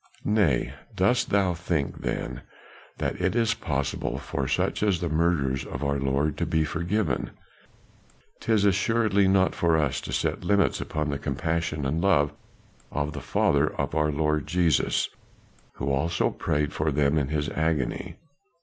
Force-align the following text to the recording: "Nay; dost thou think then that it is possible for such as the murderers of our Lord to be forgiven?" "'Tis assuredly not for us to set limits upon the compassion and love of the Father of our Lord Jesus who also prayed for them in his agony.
"Nay; 0.25 0.73
dost 0.95 1.29
thou 1.29 1.53
think 1.53 2.01
then 2.01 2.41
that 2.97 3.21
it 3.21 3.35
is 3.35 3.53
possible 3.53 4.17
for 4.17 4.47
such 4.47 4.81
as 4.81 4.99
the 4.99 5.09
murderers 5.09 5.63
of 5.63 5.83
our 5.83 5.99
Lord 5.99 6.39
to 6.39 6.45
be 6.47 6.63
forgiven?" 6.65 7.29
"'Tis 8.39 8.65
assuredly 8.65 9.27
not 9.27 9.53
for 9.53 9.77
us 9.77 10.01
to 10.01 10.11
set 10.11 10.43
limits 10.43 10.81
upon 10.81 11.09
the 11.11 11.19
compassion 11.19 11.85
and 11.85 12.01
love 12.01 12.33
of 12.91 13.13
the 13.13 13.21
Father 13.21 13.71
of 13.79 13.93
our 13.93 14.11
Lord 14.11 14.47
Jesus 14.47 15.07
who 15.73 15.91
also 15.91 16.31
prayed 16.31 16.73
for 16.73 16.91
them 16.91 17.19
in 17.19 17.27
his 17.27 17.47
agony. 17.49 18.15